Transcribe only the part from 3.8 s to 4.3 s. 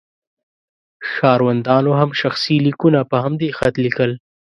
لیکل.